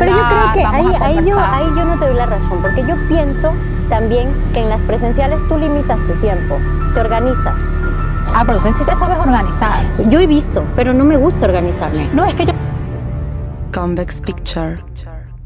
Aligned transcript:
Pero 0.00 0.16
yo 0.16 0.28
creo 0.28 0.52
que 0.54 0.64
ahí, 0.64 1.26
yo, 1.26 1.38
ahí 1.38 1.66
yo 1.76 1.84
no 1.84 1.98
te 1.98 2.06
doy 2.06 2.14
la 2.14 2.24
razón, 2.24 2.62
porque 2.62 2.82
yo 2.86 2.96
pienso 3.06 3.52
también 3.90 4.32
que 4.54 4.60
en 4.60 4.70
las 4.70 4.80
presenciales 4.82 5.38
tú 5.46 5.58
limitas 5.58 5.98
tu 6.06 6.14
tiempo, 6.22 6.56
te 6.94 7.00
organizas. 7.00 7.60
Ah, 8.34 8.42
pero 8.46 8.56
entonces 8.56 8.80
sí 8.80 8.86
te 8.86 8.96
sabes 8.96 9.18
organizar. 9.18 9.84
Yo 10.08 10.18
he 10.18 10.26
visto, 10.26 10.64
pero 10.74 10.94
no 10.94 11.04
me 11.04 11.18
gusta 11.18 11.44
organizarme. 11.44 12.08
No, 12.14 12.24
es 12.24 12.34
que 12.34 12.46
yo... 12.46 12.52
Convex 13.74 14.22
Picture. 14.22 14.82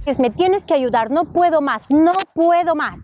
Es, 0.07 0.21
me 0.21 0.31
tienes 0.31 0.65
que 0.65 0.75
ayudar, 0.75 1.11
no 1.11 1.25
puedo 1.25 1.61
más, 1.61 1.91
no 1.91 2.13
puedo 2.33 2.77
más. 2.77 3.01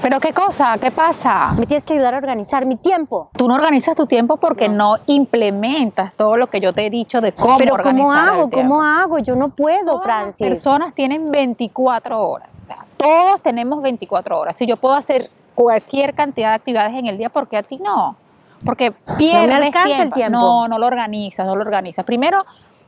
¿Pero 0.00 0.20
qué 0.20 0.32
cosa? 0.32 0.76
¿Qué 0.78 0.90
pasa? 0.90 1.52
Me 1.56 1.66
tienes 1.66 1.84
que 1.84 1.94
ayudar 1.94 2.14
a 2.14 2.18
organizar 2.18 2.66
mi 2.66 2.76
tiempo. 2.76 3.30
Tú 3.36 3.48
no 3.48 3.54
organizas 3.54 3.96
tu 3.96 4.06
tiempo 4.06 4.36
porque 4.36 4.68
no, 4.68 4.96
implementas 5.06 6.12
todo 6.14 6.36
lo 6.36 6.48
que 6.48 6.60
yo 6.60 6.72
te 6.72 6.86
he 6.86 6.90
dicho 6.90 7.20
de 7.20 7.32
cómo 7.32 7.58
Pero 7.58 7.74
organizar 7.74 8.06
¿cómo 8.06 8.12
el 8.12 8.28
hago? 8.28 8.48
tiempo. 8.48 8.74
¿Cómo 8.74 8.82
hago? 8.82 9.18
Yo 9.18 9.36
no 9.36 9.50
puedo, 9.50 9.84
Todas 9.84 10.06
las 10.06 10.16
Francis. 10.16 10.46
personas 10.48 10.94
tienen 10.94 11.30
24 11.30 12.20
horas. 12.20 12.48
O 12.62 12.66
sea, 12.66 12.84
todos 12.96 13.42
tenemos 13.42 13.82
24 13.82 14.38
horas. 14.38 14.56
Si 14.56 14.66
yo 14.66 14.76
puedo 14.76 14.94
hacer 14.94 15.30
cualquier 15.54 16.14
cantidad 16.14 16.48
de 16.50 16.54
actividades 16.56 16.94
en 16.94 17.06
el 17.06 17.16
día, 17.16 17.28
¿por 17.30 17.48
qué 17.48 17.56
a 17.58 17.62
ti 17.62 17.78
no? 17.78 18.16
Porque 18.64 18.92
pierdes 19.18 19.70
tiempo. 19.84 20.14
tiempo. 20.14 20.38
No, 20.38 20.68
no 20.68 20.78
lo 20.78 20.86
organizas, 20.86 21.46
no 21.46 21.54
lo 21.54 21.62
organizas. 21.62 22.04
Primero, 22.04 22.44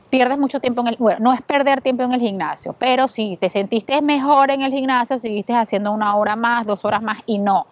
pierdes 0.09 0.37
mucho 0.37 0.59
tiempo 0.59 0.81
en 0.81 0.87
el... 0.87 0.97
Bueno, 0.97 1.19
no 1.21 1.33
es 1.33 1.41
perder 1.41 1.81
tiempo 1.81 2.03
en 2.03 2.13
el 2.13 2.21
gimnasio, 2.21 2.73
pero 2.77 3.07
si 3.07 3.37
te 3.37 3.49
sentiste 3.49 4.01
mejor 4.01 4.51
en 4.51 4.61
el 4.61 4.71
gimnasio, 4.71 5.19
seguiste 5.19 5.53
haciendo 5.53 5.91
una 5.91 6.15
hora 6.15 6.35
más, 6.35 6.65
dos 6.65 6.85
horas 6.85 7.01
más 7.01 7.19
y 7.25 7.39
no. 7.39 7.67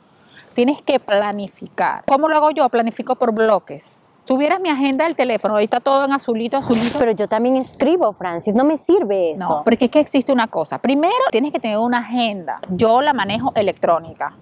Tienes 0.54 0.82
que 0.82 1.00
planificar. 1.00 2.04
¿Cómo 2.08 2.30
lo 2.30 2.38
hago 2.38 2.52
yo? 2.52 2.68
Planifico 2.70 3.16
por 3.16 3.34
bloques. 3.34 3.98
Tuvieras 4.26 4.60
mi 4.60 4.70
agenda 4.70 5.06
del 5.06 5.16
teléfono, 5.16 5.56
ahí 5.56 5.66
está 5.66 5.80
todo 5.80 6.06
en 6.06 6.12
azulito, 6.12 6.58
azulito. 6.58 6.98
Pero 6.98 7.12
yo 7.12 7.28
también 7.28 7.58
escribo, 7.58 8.14
Francis, 8.14 8.56
no 8.56 8.64
me 8.64 8.78
sirve 8.78 9.34
eso. 9.34 9.48
No, 9.48 9.64
porque 9.64 9.86
es 9.86 9.92
que 9.92 10.00
existe 10.00 10.32
una 10.32 10.48
cosa. 10.48 10.80
Primero, 10.80 11.14
tienes 11.30 11.52
que 11.52 11.60
tener 11.60 11.78
una 11.78 12.00
agenda. 12.00 12.60
Yo 12.70 13.02
la 13.02 13.14
manejo 13.14 13.52
electrónica, 13.56 14.34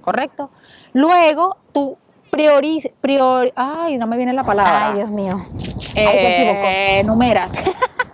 ¿correcto? 0.00 0.50
Luego, 0.92 1.56
tú 1.72 1.98
prioriz, 2.36 2.86
prior, 3.00 3.50
ay, 3.56 3.96
no 3.96 4.06
me 4.06 4.18
viene 4.18 4.34
la 4.34 4.44
palabra. 4.44 4.88
Ay, 4.88 4.96
Dios 4.96 5.10
mío. 5.10 5.36
Ahí 5.96 6.18
se 6.18 6.34
equivocó. 6.34 6.66
Eh, 6.66 7.02
Numeras. 7.02 7.50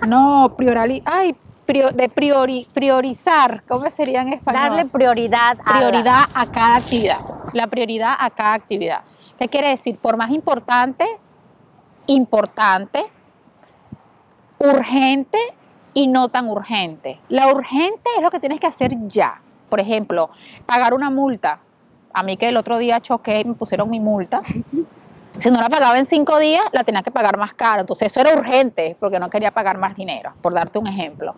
no, 0.06 0.54
priorali, 0.56 1.02
ay, 1.04 1.34
de 1.66 2.08
priori, 2.08 2.68
priorizar, 2.72 3.64
¿cómo 3.66 3.90
sería 3.90 4.22
en 4.22 4.34
español? 4.34 4.62
Darle 4.62 4.84
prioridad 4.86 5.58
a 5.64 5.78
prioridad 5.78 6.22
a 6.34 6.46
cada 6.46 6.76
actividad. 6.76 7.18
La 7.52 7.66
prioridad 7.66 8.14
a 8.16 8.30
cada 8.30 8.54
actividad. 8.54 9.00
¿Qué 9.38 9.48
quiere 9.48 9.68
decir? 9.68 9.96
Por 9.96 10.16
más 10.16 10.30
importante, 10.30 11.04
importante, 12.06 13.04
urgente 14.58 15.38
y 15.94 16.06
no 16.06 16.28
tan 16.28 16.48
urgente. 16.48 17.18
La 17.28 17.48
urgente 17.48 18.08
es 18.16 18.22
lo 18.22 18.30
que 18.30 18.38
tienes 18.38 18.60
que 18.60 18.68
hacer 18.68 18.92
ya. 19.08 19.40
Por 19.68 19.80
ejemplo, 19.80 20.30
pagar 20.66 20.94
una 20.94 21.10
multa. 21.10 21.58
A 22.12 22.22
mí 22.22 22.36
que 22.36 22.48
el 22.48 22.56
otro 22.56 22.78
día 22.78 23.00
choqué 23.00 23.40
y 23.40 23.44
me 23.44 23.54
pusieron 23.54 23.90
mi 23.90 24.00
multa. 24.00 24.42
Si 25.38 25.50
no 25.50 25.62
la 25.62 25.70
pagaba 25.70 25.98
en 25.98 26.04
cinco 26.04 26.38
días, 26.38 26.62
la 26.72 26.84
tenía 26.84 27.02
que 27.02 27.10
pagar 27.10 27.38
más 27.38 27.54
caro. 27.54 27.80
Entonces 27.80 28.08
eso 28.08 28.20
era 28.20 28.38
urgente 28.38 28.96
porque 29.00 29.18
no 29.18 29.30
quería 29.30 29.50
pagar 29.50 29.78
más 29.78 29.96
dinero, 29.96 30.34
por 30.42 30.52
darte 30.52 30.78
un 30.78 30.86
ejemplo. 30.86 31.34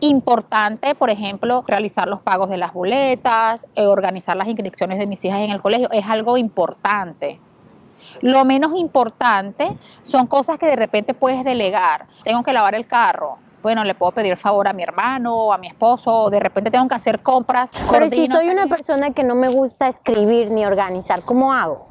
Importante, 0.00 0.94
por 0.94 1.08
ejemplo, 1.08 1.64
realizar 1.66 2.08
los 2.08 2.20
pagos 2.20 2.50
de 2.50 2.58
las 2.58 2.74
boletas, 2.74 3.66
eh, 3.74 3.86
organizar 3.86 4.36
las 4.36 4.48
inscripciones 4.48 4.98
de 4.98 5.06
mis 5.06 5.24
hijas 5.24 5.40
en 5.40 5.50
el 5.50 5.62
colegio, 5.62 5.90
es 5.92 6.04
algo 6.06 6.36
importante. 6.36 7.40
Lo 8.20 8.44
menos 8.44 8.72
importante 8.76 9.76
son 10.02 10.26
cosas 10.26 10.58
que 10.58 10.66
de 10.66 10.76
repente 10.76 11.14
puedes 11.14 11.42
delegar. 11.42 12.06
Tengo 12.24 12.42
que 12.42 12.52
lavar 12.52 12.74
el 12.74 12.86
carro. 12.86 13.38
Bueno, 13.62 13.84
le 13.84 13.94
puedo 13.94 14.12
pedir 14.12 14.36
favor 14.36 14.68
a 14.68 14.72
mi 14.72 14.82
hermano 14.82 15.34
o 15.36 15.52
a 15.52 15.58
mi 15.58 15.66
esposo, 15.66 16.24
o 16.24 16.30
de 16.30 16.40
repente 16.40 16.70
tengo 16.70 16.86
que 16.88 16.94
hacer 16.94 17.20
compras. 17.20 17.72
Pero 17.90 18.08
si 18.08 18.28
soy 18.28 18.48
una 18.48 18.66
persona 18.66 19.10
que 19.10 19.24
no 19.24 19.34
me 19.34 19.48
gusta 19.48 19.88
escribir 19.88 20.50
ni 20.50 20.64
organizar, 20.64 21.22
¿cómo 21.22 21.52
hago? 21.52 21.86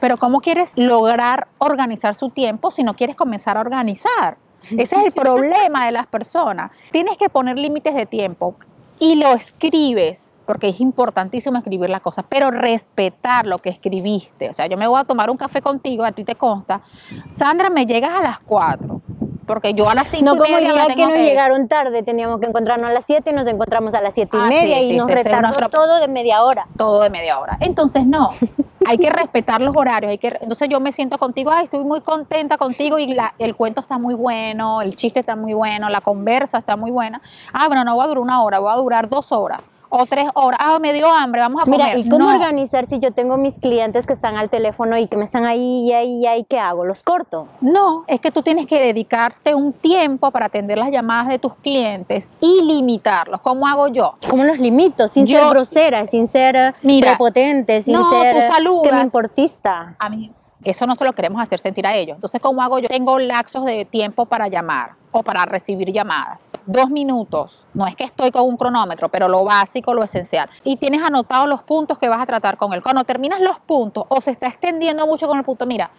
Pero 0.00 0.16
¿cómo 0.16 0.40
quieres 0.40 0.72
lograr 0.76 1.48
organizar 1.58 2.14
su 2.14 2.30
tiempo 2.30 2.70
si 2.70 2.82
no 2.82 2.94
quieres 2.94 3.14
comenzar 3.14 3.56
a 3.56 3.60
organizar? 3.60 4.36
Ese 4.70 4.96
es 4.96 5.04
el 5.04 5.12
problema 5.14 5.86
de 5.86 5.92
las 5.92 6.06
personas. 6.06 6.70
Tienes 6.90 7.16
que 7.18 7.28
poner 7.28 7.58
límites 7.58 7.94
de 7.94 8.06
tiempo 8.06 8.56
y 8.98 9.16
lo 9.16 9.32
escribes, 9.32 10.32
porque 10.46 10.68
es 10.68 10.80
importantísimo 10.80 11.58
escribir 11.58 11.90
las 11.90 12.00
cosas, 12.00 12.24
pero 12.28 12.50
respetar 12.50 13.46
lo 13.46 13.58
que 13.58 13.70
escribiste. 13.70 14.48
O 14.50 14.54
sea, 14.54 14.66
yo 14.66 14.76
me 14.76 14.86
voy 14.86 15.00
a 15.00 15.04
tomar 15.04 15.30
un 15.30 15.36
café 15.36 15.60
contigo, 15.60 16.04
a 16.04 16.12
ti 16.12 16.24
te 16.24 16.34
consta. 16.36 16.82
Sandra, 17.30 17.68
me 17.70 17.86
llegas 17.86 18.12
a 18.12 18.22
las 18.22 18.38
4, 18.40 19.00
porque 19.46 19.74
yo 19.74 19.88
a 19.90 19.94
las 19.94 20.08
5 20.08 20.24
No 20.24 20.34
y 20.34 20.38
como 20.38 20.56
el 20.58 20.64
día 20.64 20.86
que 20.86 20.96
nos 21.04 21.12
que- 21.12 21.24
llegaron 21.24 21.68
tarde, 21.68 22.02
teníamos 22.02 22.40
que 22.40 22.46
encontrarnos 22.46 22.90
a 22.90 22.92
las 22.92 23.04
7 23.06 23.30
y 23.30 23.32
nos 23.32 23.46
encontramos 23.46 23.94
a 23.94 24.00
las 24.00 24.14
7 24.14 24.36
y 24.36 24.40
Ah, 24.40 24.46
media 24.48 24.76
sí, 24.78 24.84
y 24.84 24.88
sí, 24.90 24.96
nos 24.96 25.10
retardó 25.10 25.48
nuestro- 25.48 25.68
todo 25.68 25.96
de 26.00 26.08
media 26.08 26.42
hora. 26.42 26.66
todo 26.76 27.02
de 27.02 27.10
media 27.10 27.38
hora. 27.38 27.56
Entonces, 27.60 28.06
no, 28.06 28.28
hay 28.86 28.98
que 28.98 29.10
respetar 29.10 29.60
los 29.60 29.76
horarios. 29.76 30.10
Hay 30.10 30.18
que, 30.18 30.28
entonces 30.40 30.68
yo 30.68 30.80
me 30.80 30.92
siento 30.92 31.18
contigo, 31.18 31.50
ay, 31.50 31.64
estoy 31.64 31.84
muy 31.84 32.00
contenta 32.00 32.56
contigo 32.56 32.98
y 32.98 33.08
la- 33.14 33.34
el 33.38 33.54
cuento 33.56 33.80
está 33.80 33.98
muy 33.98 34.14
bueno, 34.14 34.82
el 34.82 34.94
chiste 34.96 35.20
está 35.20 35.36
muy 35.36 35.52
bueno, 35.54 35.88
la 35.88 36.00
conversa 36.00 36.58
está 36.58 36.76
muy 36.76 36.90
buena. 36.90 37.20
Ah, 37.52 37.66
bueno, 37.68 37.84
no 37.84 37.94
voy 37.96 38.04
a 38.04 38.08
durar 38.08 38.22
una 38.22 38.42
hora, 38.42 38.58
voy 38.58 38.72
a 38.72 38.76
durar 38.76 39.08
dos 39.08 39.32
horas 39.32 39.60
o 39.94 40.06
tres 40.06 40.26
horas. 40.34 40.58
Ah, 40.62 40.78
me 40.80 40.94
dio 40.94 41.06
hambre, 41.12 41.42
vamos 41.42 41.62
a 41.62 41.66
Mira, 41.70 41.90
comer. 41.90 41.98
¿y 41.98 42.08
cómo 42.08 42.24
No. 42.30 42.34
organizar 42.34 42.86
si 42.88 42.98
yo 42.98 43.12
tengo 43.12 43.36
mis 43.36 43.54
clientes 43.58 44.06
que 44.06 44.14
están 44.14 44.36
al 44.36 44.48
teléfono 44.48 44.96
y 44.96 45.06
que 45.06 45.18
me 45.18 45.24
están 45.26 45.44
ahí 45.44 45.86
y 45.88 45.92
ahí 45.92 46.20
y 46.22 46.26
ahí? 46.26 46.44
¿Qué 46.48 46.58
hago? 46.58 46.86
¿Los 46.86 47.02
corto? 47.02 47.46
No, 47.60 48.04
es 48.06 48.18
que 48.20 48.30
tú 48.30 48.40
tienes 48.42 48.66
que 48.66 48.80
dedicarte 48.80 49.54
un 49.54 49.74
tiempo 49.74 50.30
para 50.30 50.46
atender 50.46 50.78
las 50.78 50.90
llamadas 50.90 51.28
de 51.28 51.38
tus 51.38 51.54
clientes 51.56 52.26
y 52.40 52.62
limitarlos. 52.62 53.40
¿Cómo 53.42 53.66
hago 53.66 53.88
yo? 53.88 54.14
¿Cómo 54.30 54.44
los 54.44 54.58
limito? 54.58 55.08
Sin 55.08 55.26
Yo- 55.26 55.38
ser 55.38 55.50
grosera, 55.50 56.06
sin 56.06 56.26
ser 56.28 56.74
Mira, 56.82 57.08
prepotente, 57.10 57.82
sin 57.82 57.92
no, 57.92 58.08
ser 58.08 58.34
tú 58.34 58.52
saludas. 58.54 58.88
que 58.88 58.96
me 58.96 59.02
importista. 59.02 59.94
a 59.98 60.08
mí 60.08 60.32
eso 60.70 60.86
no 60.86 60.94
se 60.94 61.04
lo 61.04 61.12
queremos 61.12 61.42
hacer 61.42 61.58
sentir 61.58 61.86
a 61.86 61.94
ellos. 61.94 62.16
Entonces, 62.16 62.40
¿cómo 62.40 62.62
hago 62.62 62.78
yo? 62.78 62.88
Tengo 62.88 63.18
lapsos 63.18 63.64
de 63.64 63.84
tiempo 63.84 64.26
para 64.26 64.48
llamar 64.48 64.92
o 65.10 65.22
para 65.22 65.44
recibir 65.44 65.92
llamadas. 65.92 66.50
Dos 66.66 66.90
minutos. 66.90 67.66
No 67.74 67.86
es 67.86 67.96
que 67.96 68.04
estoy 68.04 68.30
con 68.30 68.44
un 68.44 68.56
cronómetro, 68.56 69.08
pero 69.08 69.28
lo 69.28 69.44
básico, 69.44 69.94
lo 69.94 70.02
esencial. 70.02 70.48
Y 70.64 70.76
tienes 70.76 71.02
anotados 71.02 71.48
los 71.48 71.62
puntos 71.62 71.98
que 71.98 72.08
vas 72.08 72.20
a 72.20 72.26
tratar 72.26 72.56
con 72.56 72.72
él. 72.72 72.82
Cuando 72.82 73.04
terminas 73.04 73.40
los 73.40 73.58
puntos 73.60 74.04
o 74.08 74.20
se 74.20 74.30
está 74.30 74.46
extendiendo 74.46 75.06
mucho 75.06 75.28
con 75.28 75.38
el 75.38 75.44
punto, 75.44 75.66
mira, 75.66 75.90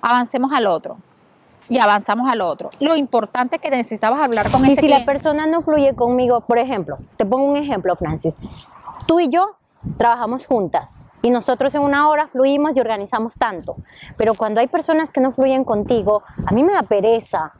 avancemos 0.00 0.52
al 0.52 0.66
otro. 0.66 0.98
Y 1.68 1.78
avanzamos 1.78 2.28
al 2.28 2.40
otro. 2.40 2.70
Lo 2.80 2.96
importante 2.96 3.56
es 3.56 3.62
que 3.62 3.70
necesitabas 3.70 4.20
hablar 4.20 4.50
con 4.50 4.66
Y 4.66 4.72
ese 4.72 4.80
si 4.80 4.88
la 4.88 5.04
persona 5.04 5.46
no 5.46 5.62
fluye 5.62 5.94
conmigo, 5.94 6.40
por 6.40 6.58
ejemplo, 6.58 6.98
te 7.16 7.24
pongo 7.24 7.44
un 7.44 7.56
ejemplo, 7.56 7.94
Francis. 7.94 8.36
Tú 9.06 9.20
y 9.20 9.28
yo 9.28 9.52
trabajamos 9.96 10.46
juntas 10.46 11.06
y 11.22 11.30
nosotros 11.30 11.74
en 11.74 11.82
una 11.82 12.08
hora 12.08 12.28
fluimos 12.28 12.76
y 12.76 12.80
organizamos 12.80 13.34
tanto. 13.34 13.76
Pero 14.16 14.34
cuando 14.34 14.60
hay 14.60 14.66
personas 14.68 15.12
que 15.12 15.20
no 15.20 15.32
fluyen 15.32 15.64
contigo, 15.64 16.22
a 16.46 16.52
mí 16.52 16.62
me 16.62 16.72
da 16.72 16.82
pereza 16.82 17.52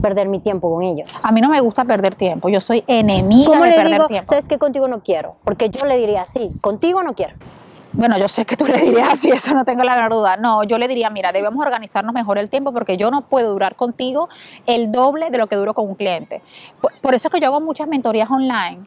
perder 0.00 0.28
mi 0.28 0.40
tiempo 0.40 0.72
con 0.72 0.82
ellos. 0.82 1.10
A 1.22 1.30
mí 1.32 1.40
no 1.40 1.48
me 1.48 1.60
gusta 1.60 1.84
perder 1.84 2.14
tiempo. 2.14 2.48
Yo 2.48 2.60
soy 2.60 2.82
enemiga 2.86 3.50
¿Cómo 3.50 3.64
de 3.64 3.70
le 3.70 3.76
perder 3.76 3.92
digo? 3.92 4.06
tiempo. 4.06 4.30
¿Sabes 4.30 4.48
que 4.48 4.58
contigo 4.58 4.88
no 4.88 5.00
quiero? 5.00 5.36
Porque 5.44 5.68
yo 5.70 5.86
le 5.86 5.96
diría 5.98 6.22
así, 6.22 6.48
contigo 6.60 7.02
no 7.02 7.14
quiero. 7.14 7.34
Bueno, 7.94 8.16
yo 8.16 8.26
sé 8.26 8.46
que 8.46 8.56
tú 8.56 8.66
le 8.66 8.78
dirías 8.78 9.12
así, 9.12 9.30
eso 9.30 9.52
no 9.52 9.66
tengo 9.66 9.84
la 9.84 9.94
menor 9.94 10.12
duda. 10.12 10.38
No, 10.38 10.64
yo 10.64 10.78
le 10.78 10.88
diría, 10.88 11.10
mira, 11.10 11.30
debemos 11.30 11.62
organizarnos 11.64 12.14
mejor 12.14 12.38
el 12.38 12.48
tiempo 12.48 12.72
porque 12.72 12.96
yo 12.96 13.10
no 13.10 13.20
puedo 13.20 13.50
durar 13.52 13.76
contigo 13.76 14.30
el 14.66 14.90
doble 14.90 15.30
de 15.30 15.36
lo 15.36 15.46
que 15.46 15.56
duro 15.56 15.74
con 15.74 15.86
un 15.86 15.94
cliente. 15.94 16.40
Por, 16.80 16.92
por 17.02 17.14
eso 17.14 17.28
es 17.28 17.34
que 17.34 17.40
yo 17.40 17.48
hago 17.48 17.60
muchas 17.60 17.86
mentorías 17.88 18.30
online. 18.30 18.86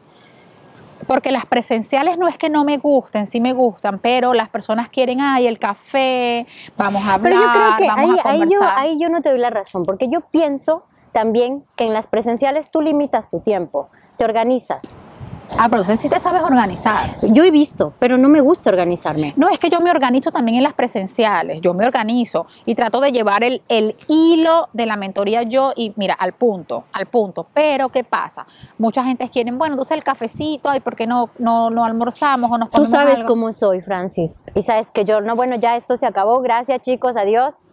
Porque 1.06 1.30
las 1.30 1.46
presenciales 1.46 2.18
no 2.18 2.26
es 2.28 2.36
que 2.36 2.48
no 2.50 2.64
me 2.64 2.78
gusten, 2.78 3.26
sí 3.26 3.40
me 3.40 3.52
gustan, 3.52 3.98
pero 4.00 4.34
las 4.34 4.48
personas 4.48 4.88
quieren, 4.88 5.20
ay, 5.20 5.46
el 5.46 5.58
café, 5.58 6.46
vamos 6.76 7.04
a 7.06 7.14
hablar, 7.14 7.32
Pero 7.32 7.44
yo 7.44 7.52
creo 7.52 7.76
que 7.76 7.86
vamos 7.86 8.10
ahí, 8.10 8.18
a 8.24 8.30
ahí, 8.30 8.38
yo, 8.40 8.58
conversar. 8.58 8.78
ahí 8.78 8.98
yo 8.98 9.08
no 9.08 9.22
te 9.22 9.30
doy 9.30 9.38
la 9.38 9.50
razón, 9.50 9.84
porque 9.84 10.08
yo 10.08 10.20
pienso 10.22 10.84
también 11.12 11.64
que 11.76 11.84
en 11.84 11.92
las 11.92 12.06
presenciales 12.06 12.70
tú 12.70 12.80
limitas 12.80 13.30
tu 13.30 13.40
tiempo, 13.40 13.88
te 14.16 14.24
organizas. 14.24 14.96
Ah, 15.58 15.68
pero 15.70 15.82
entonces 15.82 16.00
sí 16.00 16.08
te 16.08 16.18
sabes 16.20 16.42
organizar. 16.42 17.16
Yo 17.22 17.44
he 17.44 17.50
visto, 17.50 17.92
pero 17.98 18.18
no 18.18 18.28
me 18.28 18.40
gusta 18.40 18.70
organizarme. 18.70 19.32
No, 19.36 19.48
es 19.48 19.58
que 19.58 19.70
yo 19.70 19.80
me 19.80 19.90
organizo 19.90 20.30
también 20.30 20.56
en 20.58 20.62
las 20.62 20.74
presenciales, 20.74 21.60
yo 21.60 21.72
me 21.74 21.86
organizo 21.86 22.46
y 22.64 22.74
trato 22.74 23.00
de 23.00 23.12
llevar 23.12 23.42
el, 23.44 23.62
el 23.68 23.96
hilo 24.08 24.68
de 24.72 24.86
la 24.86 24.96
mentoría 24.96 25.42
yo 25.44 25.72
y 25.76 25.92
mira, 25.96 26.14
al 26.14 26.32
punto, 26.32 26.84
al 26.92 27.06
punto. 27.06 27.46
Pero, 27.54 27.88
¿qué 27.90 28.04
pasa? 28.04 28.46
Mucha 28.78 29.04
gente 29.04 29.28
quieren, 29.28 29.58
bueno, 29.58 29.74
entonces 29.74 29.96
el 29.96 30.04
cafecito, 30.04 30.68
ay, 30.68 30.80
¿por 30.80 30.96
qué 30.96 31.06
no, 31.06 31.30
no, 31.38 31.70
no 31.70 31.84
almorzamos 31.84 32.50
o 32.50 32.58
nos 32.58 32.70
Tú 32.70 32.78
comemos 32.78 32.98
sabes 32.98 33.16
algo? 33.18 33.28
cómo 33.28 33.52
soy, 33.52 33.80
Francis. 33.80 34.42
Y 34.54 34.62
sabes 34.62 34.90
que 34.90 35.04
yo, 35.04 35.20
no, 35.20 35.34
bueno, 35.36 35.56
ya 35.56 35.76
esto 35.76 35.96
se 35.96 36.06
acabó. 36.06 36.40
Gracias, 36.40 36.80
chicos. 36.82 37.16
Adiós. 37.16 37.64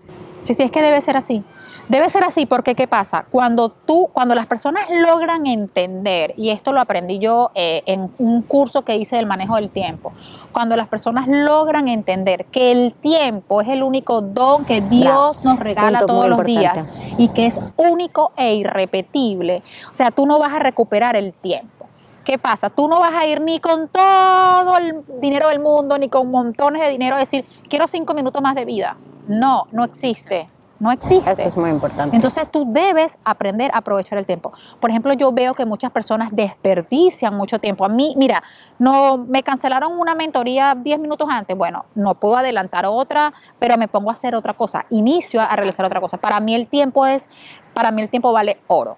Sí, 0.44 0.54
sí, 0.54 0.63
es 0.63 0.72
que 0.72 0.81
debe 0.81 1.01
ser 1.01 1.18
así. 1.18 1.44
Debe 1.90 2.07
ser 2.10 2.24
así 2.24 2.45
porque, 2.45 2.75
¿qué 2.75 2.88
pasa? 2.88 3.25
Cuando 3.30 3.69
tú, 3.69 4.10
cuando 4.13 4.36
las 4.36 4.45
personas 4.45 4.90
logran 4.90 5.48
entender, 5.48 6.34
y 6.38 6.50
esto 6.50 6.72
lo 6.72 6.80
aprendí 6.80 7.19
yo 7.19 7.51
eh, 7.56 7.84
en 7.86 8.10
un 8.19 8.42
curso 8.42 8.84
que 8.84 8.95
hice 8.95 9.18
del 9.18 9.25
manejo 9.25 9.57
del 9.57 9.69
tiempo, 9.69 10.13
cuando 10.54 10.78
las 10.78 10.88
personas 10.88 11.28
logran 11.28 11.90
entender 11.90 12.45
que 12.45 12.72
el 12.72 12.94
tiempo 12.94 13.62
es 13.62 13.68
el 13.68 13.84
único 13.84 14.22
don 14.22 14.63
que 14.63 14.80
Dios 14.80 15.44
nos 15.44 15.60
regala 15.60 16.00
Punto 16.00 16.13
todos 16.13 16.30
los 16.30 16.45
días 16.45 16.86
y 17.18 17.30
que 17.30 17.48
es 17.48 17.60
único 17.75 18.31
e 18.38 18.56
irrepetible, 18.56 19.62
o 19.92 19.94
sea, 19.94 20.12
tú 20.12 20.25
no 20.25 20.40
vas 20.40 20.54
a 20.54 20.60
recuperar 20.60 21.18
el 21.18 21.34
tiempo. 21.34 21.88
¿Qué 22.24 22.38
pasa? 22.38 22.69
Tú 22.69 22.88
no 22.88 23.01
vas 23.01 23.12
a 23.12 23.25
ir 23.25 23.42
ni 23.42 23.60
con 23.60 23.90
todo 23.90 24.78
el 24.78 25.04
dinero 25.19 25.50
del 25.50 25.60
mundo, 25.60 25.98
ni 25.98 26.07
con 26.07 26.31
montones 26.31 26.81
de 26.81 26.90
dinero 26.90 27.18
a 27.18 27.19
decir, 27.19 27.45
quiero 27.68 27.90
cinco 27.90 28.13
minutos 28.13 28.42
más 28.42 28.56
de 28.56 28.63
vida. 28.63 28.95
No, 29.27 29.67
no 29.71 29.83
existe. 29.83 30.47
No 30.83 30.91
existe. 30.91 31.31
Esto 31.31 31.47
es 31.47 31.55
muy 31.55 31.69
importante. 31.69 32.13
Entonces 32.13 32.45
tú 32.51 32.65
debes 32.67 33.17
aprender 33.23 33.71
a 33.73 33.77
aprovechar 33.77 34.17
el 34.17 34.25
tiempo. 34.25 34.51
Por 34.81 34.89
ejemplo, 34.89 35.13
yo 35.13 35.31
veo 35.31 35.53
que 35.53 35.65
muchas 35.65 35.91
personas 35.91 36.29
desperdician 36.33 37.33
mucho 37.33 37.57
tiempo. 37.57 37.85
A 37.85 37.87
mí, 37.87 38.15
mira, 38.17 38.43
no 38.79 39.17
me 39.17 39.43
cancelaron 39.43 39.97
una 39.97 40.13
mentoría 40.13 40.75
10 40.75 40.99
minutos 40.99 41.29
antes. 41.31 41.55
Bueno, 41.55 41.85
no 41.95 42.15
puedo 42.15 42.35
adelantar 42.35 42.85
otra, 42.85 43.31
pero 43.59 43.77
me 43.77 43.87
pongo 43.87 44.09
a 44.09 44.13
hacer 44.13 44.35
otra 44.35 44.55
cosa. 44.55 44.85
Inicio 44.89 45.39
a 45.39 45.55
realizar 45.55 45.85
otra 45.85 46.01
cosa. 46.01 46.17
Para 46.17 46.41
mí 46.41 46.53
el 46.53 46.67
tiempo 46.67 47.05
es, 47.05 47.29
para 47.73 47.89
mí 47.91 48.01
el 48.01 48.09
tiempo 48.09 48.33
vale 48.33 48.57
oro. 48.67 48.97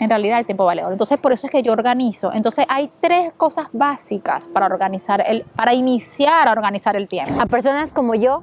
En 0.00 0.10
realidad 0.10 0.40
el 0.40 0.44
tiempo 0.44 0.66
vale 0.66 0.82
oro. 0.82 0.92
Entonces 0.92 1.16
por 1.16 1.32
eso 1.32 1.46
es 1.46 1.50
que 1.50 1.62
yo 1.62 1.72
organizo. 1.72 2.34
Entonces 2.34 2.66
hay 2.68 2.92
tres 3.00 3.32
cosas 3.34 3.68
básicas 3.72 4.46
para 4.46 4.66
organizar 4.66 5.24
el, 5.26 5.44
para 5.56 5.72
iniciar 5.72 6.48
a 6.48 6.52
organizar 6.52 6.96
el 6.96 7.08
tiempo. 7.08 7.40
a 7.40 7.46
personas 7.46 7.92
como 7.92 8.14
yo, 8.14 8.42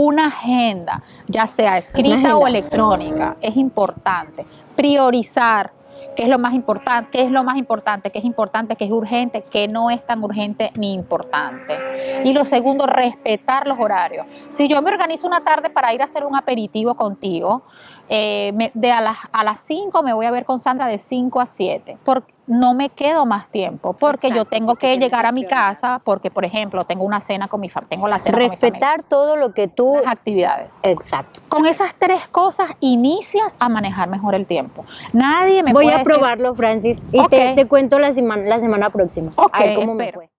Una 0.00 0.26
agenda, 0.26 1.02
ya 1.26 1.48
sea 1.48 1.76
escrita 1.76 2.36
o 2.36 2.46
electrónica, 2.46 3.36
es 3.40 3.56
importante. 3.56 4.46
Priorizar, 4.76 5.72
qué 6.14 6.22
es 6.22 6.28
lo 6.28 6.38
más 6.38 6.54
importante, 6.54 7.10
qué 7.10 7.22
es 7.24 7.32
lo 7.32 7.42
más 7.42 7.56
importante, 7.56 8.10
qué 8.12 8.20
es 8.20 8.24
importante, 8.24 8.76
qué 8.76 8.84
es 8.84 8.92
urgente, 8.92 9.42
qué 9.50 9.66
no 9.66 9.90
es 9.90 10.06
tan 10.06 10.22
urgente 10.22 10.70
ni 10.76 10.94
importante. 10.94 11.76
Y 12.22 12.32
lo 12.32 12.44
segundo, 12.44 12.86
respetar 12.86 13.66
los 13.66 13.76
horarios. 13.80 14.24
Si 14.50 14.68
yo 14.68 14.80
me 14.82 14.90
organizo 14.92 15.26
una 15.26 15.40
tarde 15.40 15.68
para 15.68 15.92
ir 15.92 16.00
a 16.00 16.04
hacer 16.04 16.24
un 16.24 16.36
aperitivo 16.36 16.94
contigo, 16.94 17.64
eh, 18.08 18.52
me- 18.54 18.70
de 18.74 18.90
a 18.92 19.00
las, 19.00 19.18
a 19.32 19.44
las 19.44 19.60
5 19.60 20.02
me 20.02 20.12
voy 20.12 20.26
a 20.26 20.30
ver 20.30 20.44
con 20.44 20.60
Sandra 20.60 20.86
de 20.86 20.98
5 20.98 21.40
a 21.40 21.46
7, 21.46 21.98
porque 22.04 22.32
no 22.46 22.72
me 22.72 22.88
quedo 22.88 23.26
más 23.26 23.48
tiempo, 23.48 23.92
porque 23.92 24.30
yo 24.30 24.46
tengo 24.46 24.74
que 24.76 24.96
llegar 24.98 25.26
a 25.26 25.32
mi 25.32 25.44
casa, 25.44 26.00
porque 26.02 26.30
por 26.30 26.46
ejemplo 26.46 26.84
tengo 26.84 27.04
una 27.04 27.20
cena 27.20 27.46
con 27.48 27.60
mi 27.60 27.68
familia, 27.68 27.90
tengo 27.90 28.08
la 28.08 28.18
cena 28.18 28.38
con 28.38 28.42
mi 28.42 28.48
familia 28.56 28.70
respetar 28.80 29.02
todo 29.02 29.36
lo 29.36 29.52
que 29.52 29.68
tú... 29.68 29.96
las 30.02 30.12
actividades. 30.12 30.70
Exacto. 30.82 31.40
Con 31.50 31.66
esas 31.66 31.94
tres 31.98 32.26
cosas 32.28 32.70
inicias 32.80 33.54
a 33.58 33.68
manejar 33.68 34.08
mejor 34.08 34.34
el 34.34 34.46
tiempo. 34.46 34.86
Nadie 35.12 35.62
me 35.62 35.74
Voy 35.74 35.84
puede 35.84 35.96
a 35.96 35.98
decir- 35.98 36.14
probarlo, 36.14 36.54
Francis, 36.54 37.04
y 37.12 37.22
te, 37.28 37.52
te 37.54 37.66
cuento 37.66 37.98
la 37.98 38.12
semana, 38.12 38.44
la 38.44 38.60
semana 38.60 38.88
próxima. 38.88 39.30
Ok, 39.36 39.50
a 39.54 39.58
ver 39.62 39.74
cómo 39.74 39.94
me 39.94 40.10
fue. 40.12 40.30